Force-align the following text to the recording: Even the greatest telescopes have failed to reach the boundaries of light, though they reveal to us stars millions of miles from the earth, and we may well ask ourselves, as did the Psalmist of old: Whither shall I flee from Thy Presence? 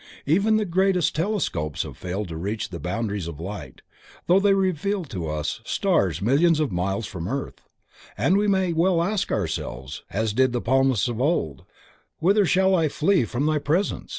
Even 0.25 0.57
the 0.57 0.65
greatest 0.65 1.15
telescopes 1.15 1.83
have 1.83 1.95
failed 1.95 2.29
to 2.29 2.35
reach 2.35 2.69
the 2.69 2.79
boundaries 2.79 3.27
of 3.27 3.39
light, 3.39 3.83
though 4.25 4.39
they 4.39 4.55
reveal 4.55 5.05
to 5.05 5.27
us 5.27 5.61
stars 5.63 6.23
millions 6.23 6.59
of 6.59 6.71
miles 6.71 7.05
from 7.05 7.25
the 7.25 7.31
earth, 7.31 7.61
and 8.17 8.35
we 8.35 8.47
may 8.47 8.73
well 8.73 9.03
ask 9.03 9.31
ourselves, 9.31 10.01
as 10.09 10.33
did 10.33 10.53
the 10.53 10.61
Psalmist 10.65 11.07
of 11.07 11.21
old: 11.21 11.65
Whither 12.17 12.47
shall 12.47 12.73
I 12.73 12.89
flee 12.89 13.25
from 13.25 13.45
Thy 13.45 13.59
Presence? 13.59 14.09